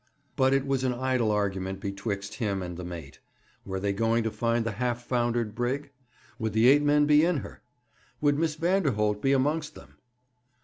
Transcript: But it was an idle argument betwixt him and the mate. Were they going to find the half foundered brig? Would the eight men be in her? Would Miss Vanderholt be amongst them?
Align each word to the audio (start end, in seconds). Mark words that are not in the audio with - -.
But 0.35 0.51
it 0.55 0.65
was 0.65 0.83
an 0.83 0.95
idle 0.95 1.29
argument 1.29 1.79
betwixt 1.79 2.33
him 2.33 2.63
and 2.63 2.75
the 2.75 2.83
mate. 2.83 3.19
Were 3.67 3.79
they 3.79 3.93
going 3.93 4.23
to 4.23 4.31
find 4.31 4.65
the 4.65 4.71
half 4.71 5.03
foundered 5.05 5.53
brig? 5.53 5.91
Would 6.39 6.53
the 6.53 6.69
eight 6.69 6.81
men 6.81 7.05
be 7.05 7.23
in 7.23 7.37
her? 7.45 7.61
Would 8.19 8.39
Miss 8.39 8.55
Vanderholt 8.55 9.21
be 9.21 9.31
amongst 9.31 9.75
them? 9.75 9.97